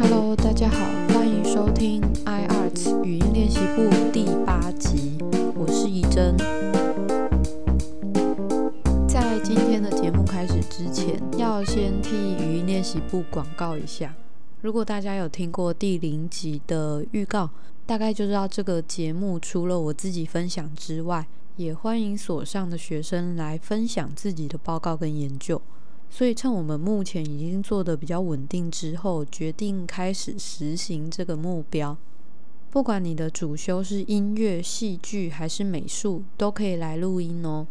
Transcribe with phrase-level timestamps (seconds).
[0.00, 0.78] Hello，大家好，
[1.14, 5.18] 欢迎收听 iArts 语音练习部第八集，
[5.54, 6.36] 我是怡珍。
[9.08, 14.14] 在今天的节目开始之前，要先替语音练习部广告一下。
[14.60, 17.50] 如果大家有听过第零集的预告，
[17.84, 25.60] 大概就知道这个节目除了我自己分享之外，也欢迎所上的学生来分享自己的报告跟研究。
[26.14, 31.96] 所以，趁我们目前已经做的比较稳定之后，决定开始实行这个目标。
[32.70, 37.66] 不管你的主修是音乐、戏剧还是美术，都可以来录音哦。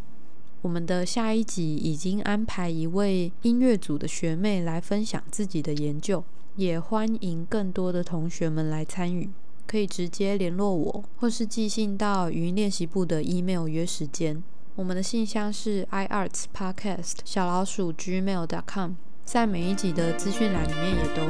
[0.63, 6.23] 我们的下一集已经安排一位音乐组的学妹来分享自己的研究，
[6.55, 9.29] 也欢迎更多的同学们来参与。
[9.67, 14.43] 可以直接联络我，或是寄信到语音练习部的 email 约时间。
[14.75, 18.93] 我们的信箱是 iartspodcast 小老鼠 gmail dot com，
[19.25, 21.29] 在每一集的资讯栏里面也都有。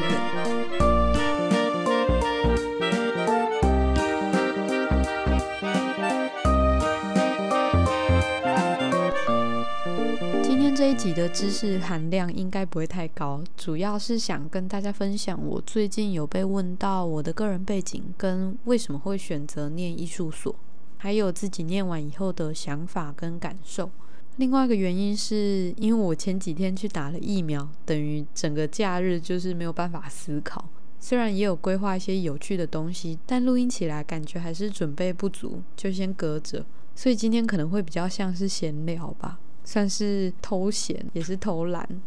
[10.43, 20.55] 今天这一集的知识含量应该不会太高，主要是想跟大家分享我最近有被问到我的个人背景跟为什么会选择念艺术所。
[21.01, 23.89] 还有自己念完以后的想法跟感受。
[24.37, 30.63] 另外一个原因是因为我前几天去打了疫苗，等于整个假日就是没有办法思考。
[30.99, 36.63] 虽然也有规划一些有趣的东西，但录音起来感觉还是准备不足，就先搁着。
[36.93, 41.99] 所以今天可能会比较像是闲聊吧，算是偷闲也是偷懒。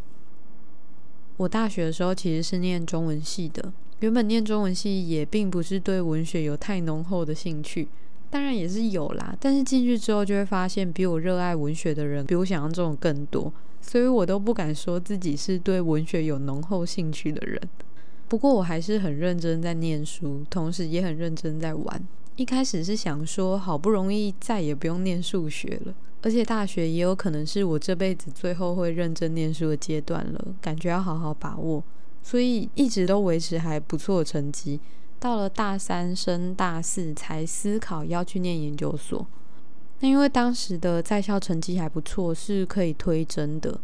[1.36, 7.88] 我大学的时候其实是念中文系的，原本念中文系也并不是对文学有太浓厚的兴趣。
[8.34, 17.60] 当然也是有啦，但是进去之后就会发现，比我热爱文学的人比我想象中更多，所以我都不敢说自己是对文学有浓厚兴趣的人。
[18.26, 22.08] 不过我还是很认真在念书，同时也很认真在玩。
[22.34, 31.80] 一开始是想说，好不容易再也不用念数学了，而且大学也有可能是我这辈子最后会认真念书的阶段了，感觉要好好把握，
[32.20, 34.80] 所以一直都维持还不错的成绩。
[35.24, 39.26] 到了大三升大四才思考要去念研究所，
[40.00, 43.80] 那因为当时的在校成绩还不错，是可以推甄的。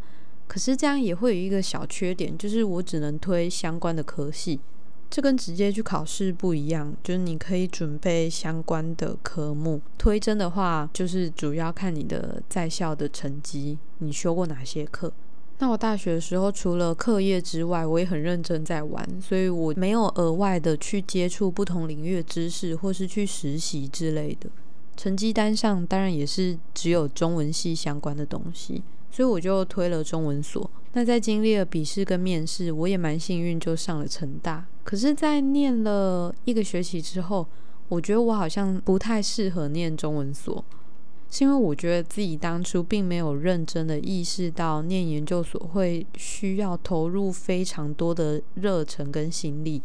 [0.47, 4.61] 可是这样也会有一个小缺点，就是我只能推相关的科系，
[5.09, 6.95] 这跟直接去考试不一样。
[7.03, 15.11] 就是你可以准备相关的科目，推甄的话就是主要看你的在校的成绩，你修过哪些课。
[15.63, 24.49] 那我大学的时候，除了课业之外，我也很认真在玩，所以我没有额外的去接触不同领域的知识，或是去实习之类的。
[24.97, 30.69] 成绩单上当然也是只有中文系相关的东西，所以我就推了中文所。
[30.95, 34.67] 那在经历了笔试跟面试，我也蛮幸运就上了成大。
[34.83, 37.47] 可是，在念了一个学期之后，
[37.89, 40.65] 我觉得我好像不太适合念中文所。
[41.31, 49.81] 是因为我觉得自己当初并没有认真的意识到念研究所会需要投入非常多的热忱跟心力。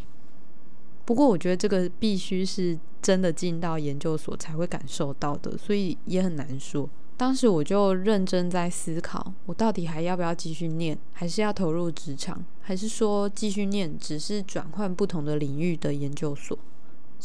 [1.06, 6.90] 不过我觉得这个必须是真的进到研究所才会感受到的，所以也很难说。
[7.16, 16.58] 当时我就认真在思考，我到底还要不要继续念，还是要投入职场，还是说继续念只是转换不同的领域的研究所。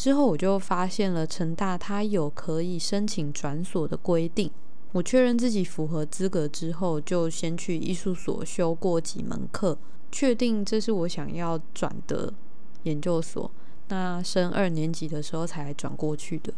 [0.01, 4.51] 之后我就发现了成大它有可以申请转所的规定。
[4.93, 9.77] 我确认自己符合资格之后，就先去艺术所修过几门课，
[10.11, 12.33] 确定这是我想要转的
[12.85, 13.51] 研究所。
[13.89, 16.51] 那升二年级的时候才转过去的。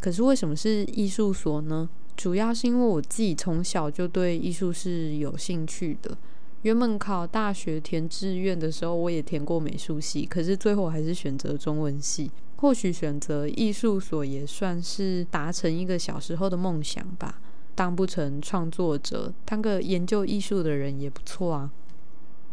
[0.00, 1.86] 可是为什么是艺术所呢？
[2.16, 6.16] 主要是因为我自己从小就对艺术是有兴趣的。
[6.62, 12.30] 原本考大学填志愿的时候，我也填过美术系，可是最后还是选择中文系。
[12.60, 17.40] 或许选择艺术所也算是达成一个小时候的梦想吧。
[17.74, 21.70] 当不成创作者，当个研究艺术的人也不错啊。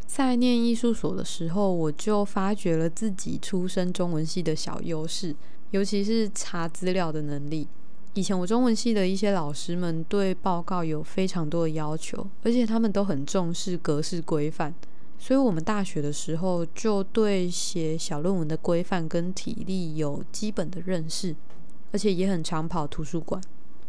[0.06, 5.36] 在念艺术所的时候，我就发掘了自己出身中文系的小优势，
[5.72, 7.68] 尤其是查资料的能力。
[8.14, 14.74] 以前我中文系的一些老师们对报告有非常多的要求，而且他们都很重视格式规范。
[15.20, 21.36] 所以，我们大学的时候就对写小论文的规范跟体力有基本的认识，
[21.92, 23.42] 而且也很常跑图书馆。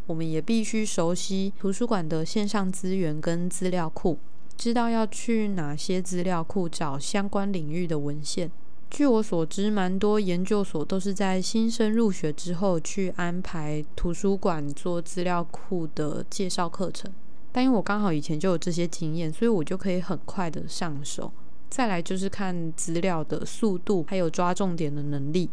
[0.06, 4.18] 我们也必须熟悉图书馆的线上资源跟资料库，
[4.56, 8.50] 知道要去哪些资料库找相关领域的文献。
[8.90, 17.12] 据我所知，蛮多研究所都是在新生入学之后去安排图书馆做资料库的介绍课程。
[17.52, 21.32] 但因为我刚好以前就有这些经验，所以我就可以很快的上手。
[21.70, 25.50] 再来就是看资料的速度，还有抓重点的能力。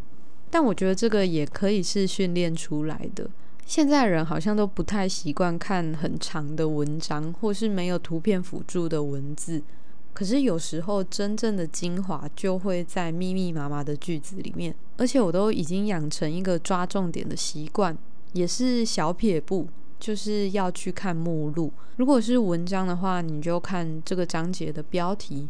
[0.49, 3.29] 但我觉得这个也可以是训练出来的。
[3.65, 9.61] 现在人好像都不太习惯看很长的文章，或是没有图片辅助的文字。
[10.13, 17.97] 可是有时候真正的精华就会在密密麻麻的句子里面，而且我都已经养成一个抓重点的习惯，
[18.31, 19.67] 也是小撇步，
[19.99, 21.71] 就是要去看目录。
[21.97, 25.47] 如果是文章的话，你就看这个章节的标题；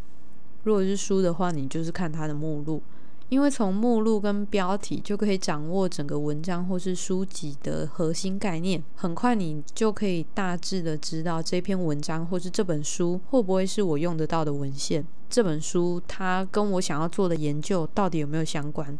[0.64, 2.82] 如果是书的话，你就是看它的目录。
[3.28, 15.04] 因为从目录跟标题就可以掌握整个文章或是书籍的核心概念，很快你就可以大致的知道这篇文章或是这本书会不会是我用得到的文献。
[15.28, 18.96] 这本书它跟我想要做的研究到底有没有相关？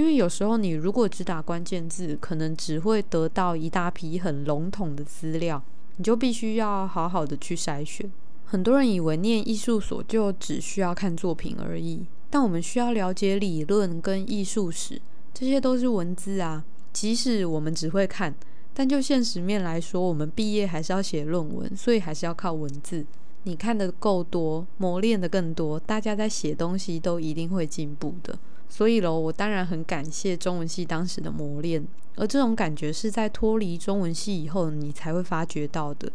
[0.00, 5.62] 因为有时候你如果只打关键字，可能只会得到一大批很笼统的资料，
[5.98, 8.10] 你就必须要好好的去筛选。
[8.46, 12.06] 很多人以为念艺术所就只需要看作品而已。
[12.30, 14.98] 但我们需要了解理论跟艺术史，
[15.34, 16.64] 这些都是文字啊。
[16.94, 18.34] 即使我们只会看，
[18.72, 23.04] 但就现实面来说，我们毕业还是要写论文，所以还是要靠文字。
[23.42, 28.38] 你看的够多，磨练的更多，大家在写东西都一定会进步的。
[28.70, 36.10] 所以喽，我当然很感谢中文系当时的磨练，而这种感觉是在脱离中文系以后你才会发觉到的。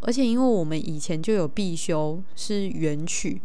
[0.00, 3.40] 而且因为我们以前就有必修是元曲。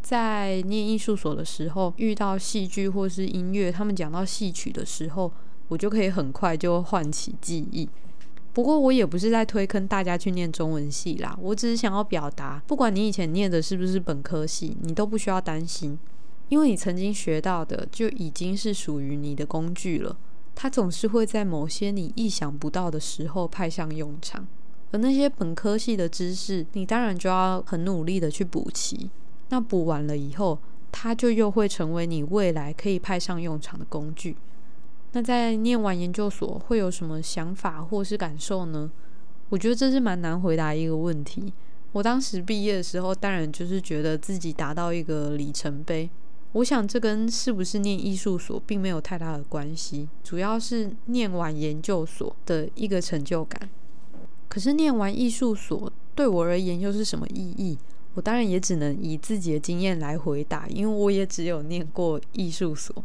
[0.00, 5.30] 在念艺术所的时候，遇到戏剧或是音乐，他们讲到戏曲的时候，
[5.68, 7.86] 我就可以很快就唤起记忆。
[8.54, 15.98] 不过我也不是在推坑大家去念中文系啦，我只是想要表达，不管你以前念的是不是本科系，你都不需要担心，
[16.48, 20.16] 因为你曾经学到的就已经是属于你的工具了。
[20.54, 24.46] 它总是会在某些你意想不到的时候派上用场，
[24.90, 29.08] 而那些本科系的知识，你当然就要很努力的去补齐。
[29.50, 30.58] 那补完了以后，
[30.90, 34.36] 它就又会成为你未来可以派上用场的工具。
[35.12, 38.90] 那在念完研究所会有什么想法或是感受呢？
[39.50, 41.52] 我觉得这是蛮难回答一个问题。
[41.92, 46.10] 我当时毕业的时候，当然就是觉得自己达到一个里程碑。
[46.52, 53.68] 我想这跟是不是念艺术所并没有太大的关系，主要是念完研究所的一个成就感。
[54.48, 57.78] 可是念完艺术所对我而言又是什么意义？
[58.14, 63.04] 我当然也只能以自己的经验来回答，因为我也只有念过艺术所。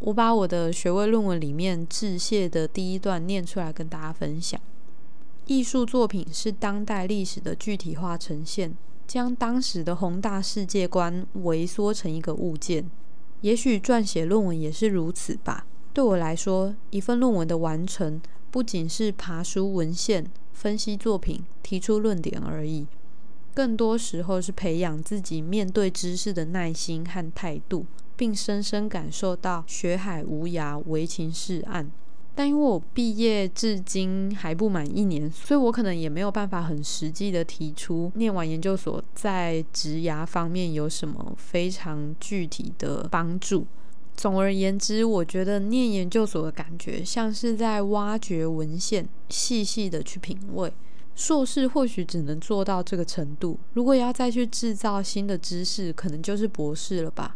[0.00, 4.58] 我把我的学位论文里面致谢的第一段念出来跟大家分享：
[5.46, 8.74] 艺术作品是当代历史的具体化呈现，
[9.08, 12.88] 将当时的宏大世界观萎缩成一个物件。
[13.40, 15.66] 也许撰写论文也是如此吧。
[15.94, 18.20] 对我来说，一份论文的完成
[18.50, 22.86] 不仅是爬书文献、分析作品、提出论点而已。
[23.54, 31.90] 更多时候是培养自己面对知识的耐心和态度，并深深感受到学海无涯、唯情是岸。
[32.38, 43.66] 但因为我毕业至今还不满一年，所以我可能也没有办法很实际的提出念完研究所在职涯方面有什么非常具体的帮助。
[44.16, 50.72] 总而言之，我觉得念研究所的感觉像是在挖掘文献，细细的去品味。
[51.16, 57.34] 硕士或许只能做到这个程度，如果要再去制造新的知识，可能就是博士了吧。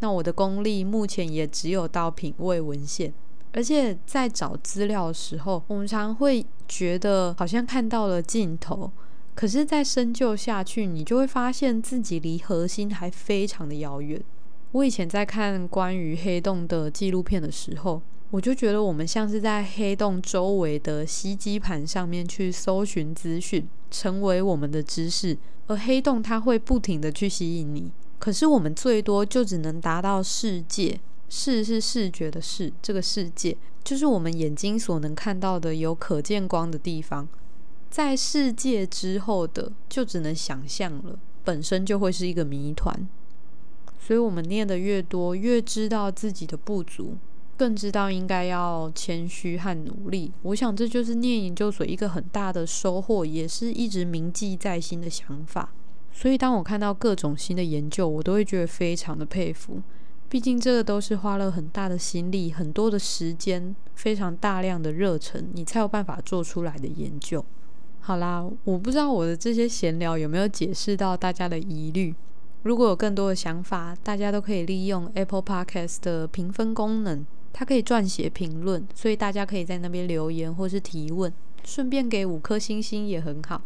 [0.00, 3.14] 那我的功力目前也只有到品味文献，
[3.52, 8.90] 而且在找资料的时候，我们常会觉得好像看到了尽头，
[9.34, 14.20] 可是再深究下去，你就会发现自己离核心还非常的遥远。
[14.72, 18.02] 我以前在看关于黑洞的纪录片的时候。
[18.32, 27.92] 我就觉得我们像是在黑洞周围的吸积盘上面去搜寻资讯，成为我们的知识，而黑洞它会不停的去吸引你。
[28.18, 30.98] 可是我们最多就只能达到世界，
[31.34, 37.26] 视是视觉的视，这个世界就是我们眼睛所能看到的有可见光的地方，
[37.88, 43.08] 在世界之后的就只能想象了，本身就会是一个谜团。
[43.98, 47.16] 所以，我们念的越多，越知道自己的不足。
[47.56, 55.72] 更知道应该要谦虚和努力，我想这就是念研究所一个很大的收获，也是一直铭记在心的想法。
[56.12, 59.80] 所以当我看到各种新的研究，我都会觉得非常的佩服。
[60.32, 67.44] 毕竟这个都是花了很大的心力、很多的时间、非常大量的热忱，你才有办法做出来的研究。
[68.00, 72.14] 好啦，我不知道我的这些闲聊有没有解释到大家的疑虑。
[72.62, 77.26] 如果有更多的想法，大家都可以利用 Apple Podcast 的评分功能。
[77.52, 81.30] 它可以撰写评论，所以大家可以在那边留言或是提问，
[81.62, 83.60] 顺便给五颗星星也很好。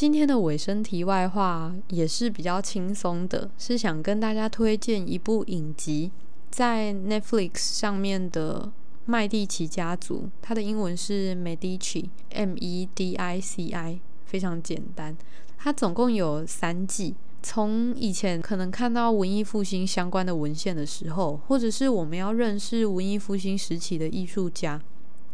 [0.00, 6.10] 今天的尾声题外话也是比较轻松的，是想跟大家推荐一部影集，
[6.48, 8.72] 在 Netflix 上面的
[9.04, 15.14] 麦蒂奇家族，它的英文是 Medici，M E D I C I，非常简单。
[15.58, 17.14] 它总共有三季。
[17.42, 24.80] 从以前可能看到文艺复兴相关的文献的时候，或者是我们要认识文艺复兴时期的艺术家，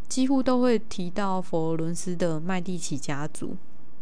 [0.08, 3.56] 几乎都会提到佛罗伦斯的麦蒂奇家族。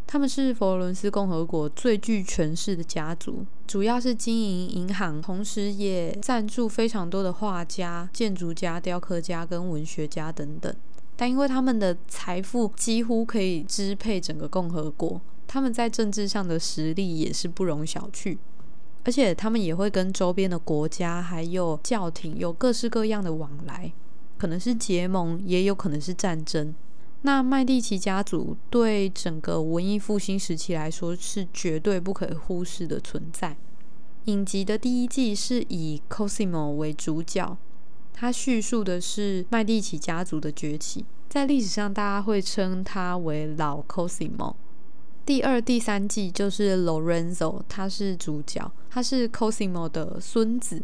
[0.07, 10.73] 他们是佛罗伦斯共和国最具权势的家族，主要是经营银行，同时也赞助非常多的画家、建筑家、雕刻家跟文学家等等。
[11.17, 15.21] 但因为他们的财富几乎可以支配整个共和国。
[15.47, 18.37] 他们在政治上的实力也是不容小觑，
[19.05, 23.93] 而且他们也会跟周边的国家还有教廷有各式各样的往来，
[24.37, 26.75] 可能是结盟，也有可能是战争。
[27.27, 33.57] 那麦蒂奇家族对整个文艺复兴时期来说是绝对不可忽视的存在。
[34.27, 37.57] 影集的第一季是以 Cosimo 为主角，
[38.13, 44.55] 他叙述的是麦蒂奇家族的崛起，在历史上大家会称他为老 Cosimo。
[45.25, 50.83] 第二、第三季就是 Lorenzo，他是主角，他是 Cosimo 的孙子，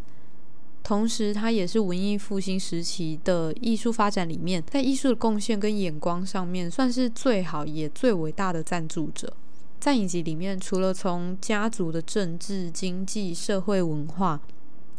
[0.90, 9.32] 同时他也是文艺复兴时期的艺术发展里面，在艺术的贡献跟眼光上面，算是最好也最伟大的赞助者。
[9.78, 14.40] 在影集里面，除了从家族的政治、经济、社会、文化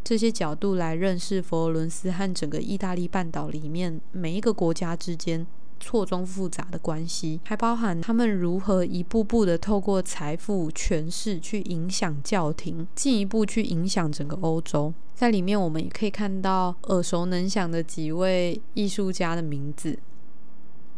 [0.01, 5.45] 这些角度来认识佛罗伦斯和整个意大利半岛里面每一个国家之间。
[5.81, 14.93] 错综复杂的关系，还包含他们如何一步步的透过财富、权势去影响教廷，进一步去影响整个欧洲。
[15.13, 19.99] 在里面，我们也可以看到耳熟能详的几位艺术家的名字，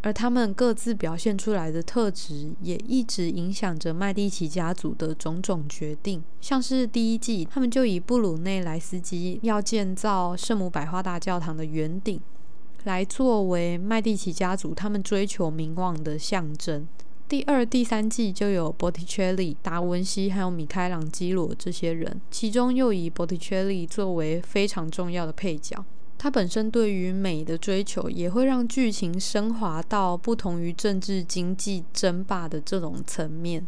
[0.01, 6.23] 而他们各自表现出来的特质，也一直影响着麦蒂奇家族的种种决定。
[6.39, 12.21] 像是第一季，他们就以布鲁内莱斯基要建造圣母百花大教堂的圆顶。
[12.83, 16.87] 来作为麦蒂奇家族他们追求名望的象征。
[17.27, 25.83] 第二、第三季就有 Botticelli、达文西还有米开朗基罗这些人，其中又以 Botticelli 作为非常重要的配角。
[26.17, 33.65] 他本身对于美的追求，也会让剧情升华到不同于政治经济争霸的这种层面。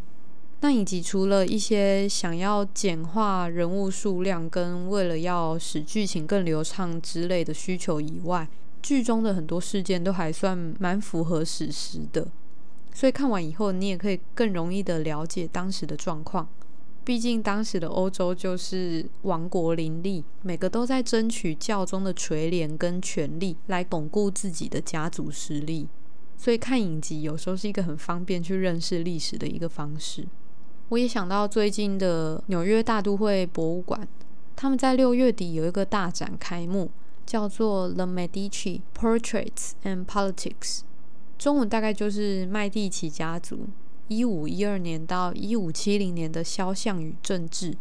[0.62, 8.48] 那以及除了一些想要简化人物数量，跟为了要使剧情更流畅之类的需求以外，
[8.86, 12.27] 剧中的很多事件都还算蛮符合史实的，
[12.94, 16.48] 所以看完以后，你也可以更容易的了解当时的状况。
[17.04, 25.88] 毕竟当时的欧洲就是王国林立，每个都在争取教宗的垂怜跟权力，来巩固自己的家族实力。
[26.38, 30.27] 所以看影集有时候是一个很方便去认识历史的一个方式。
[30.89, 34.08] 我也想到最近的纽约大都会博物馆，
[34.56, 36.92] 他们在六月底有一个大展开幕。
[37.25, 40.82] 叫做 The Medici Portraits and Politics，
[41.38, 43.67] 中文大概就是麦蒂奇家族
[44.08, 47.75] 一五一二年到一五七零年的肖像与政治。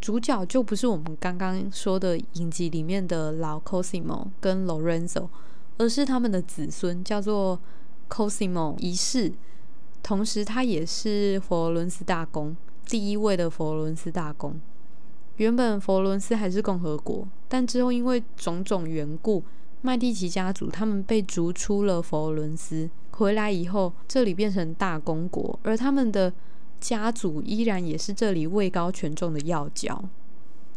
[0.00, 5.28] 主角就不是我们刚刚说的影集里面的老 Cosimo 跟 Lorenzo，
[5.78, 7.60] 而是他们的子孙，叫做
[8.08, 9.32] Cosimo 一世。
[10.02, 12.56] 同时，他也是佛罗伦斯大公
[12.86, 14.60] 第一位的佛罗伦斯大公。
[15.36, 19.44] 原本佛罗伦斯还是共和国，但之后因为种种缘故，
[19.82, 22.88] 麦蒂奇家族他们被逐出了佛罗伦斯。
[23.10, 26.32] 回来以后，这里变成大公国，而他们的
[26.80, 30.02] 家族依然也是这里位高权重的要角。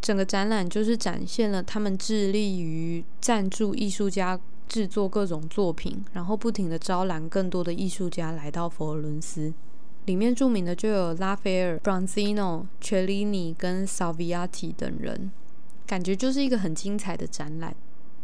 [0.01, 9.53] 整个展览就是展现了他们致力于赞助艺术家制作各种作品，然后不停的招揽更多的艺术家来到佛罗伦斯。
[10.03, 15.31] 里面著名的就有拉斐尔、Bronzino、Cellini 跟 Salviati 等人，
[15.85, 17.75] 感觉就是一个很精彩的展览。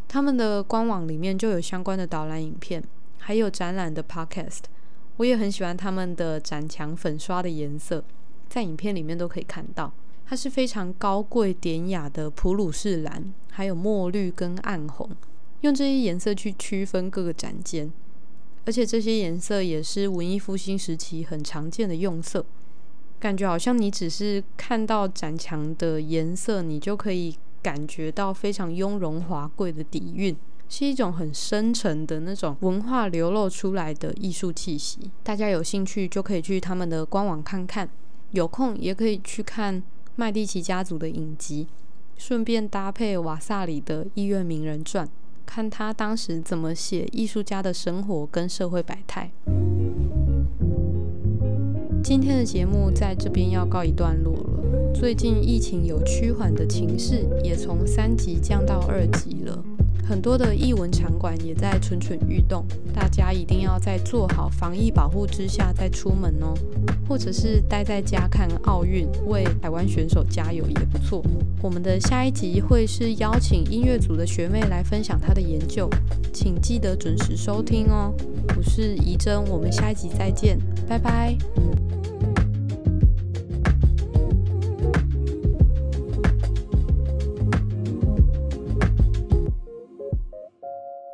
[0.07, 2.83] 他们的官网里面就有相关的导览影片，
[3.17, 4.63] 还有展览的 Podcast。
[5.17, 8.03] 我也很喜欢他们的展墙粉刷的颜色，
[8.49, 9.93] 在影片里面都可以看到，
[10.25, 15.09] 它是非常高贵典雅的普鲁士蓝，还有墨绿跟暗红，
[15.61, 17.91] 用这些颜色去区分各个展间。
[18.65, 22.45] 而且这些颜色也是文艺复兴时期很常见的用色，
[23.19, 30.35] 感觉好像你只是看到展墙的颜色，你就可以感觉到非常雍容华贵的底蕴，
[30.69, 35.11] 是一种很深沉的那种文化流露出来的艺术气息。
[35.23, 37.89] 大家有兴趣就可以去他们的官网看看，
[38.31, 39.83] 有空也可以去看
[40.15, 41.67] 麦蒂奇家族的影集，
[42.17, 45.05] 顺便搭配瓦萨里的《医院名人传》。
[45.45, 49.29] 看他当时怎么写艺术家的生活跟社会百态。
[52.11, 54.93] 今天的节目在这边要告一段落了。
[54.93, 59.63] 最近疫情有趋缓的情势，也从三级降到二级了。
[60.03, 66.53] 很多的艺文场馆也在蠢蠢欲动，大家一定要在做好防疫保护之下再出门哦，
[67.07, 71.23] 或者是待在家看奥运，为台湾选手加油也不错。
[71.61, 75.89] 我们的下一集会是邀请音乐组的学妹来分享她的研究，
[76.33, 78.13] 请记得准时收听哦。
[78.57, 81.37] 我是怡珍，我们下一集再见，拜拜。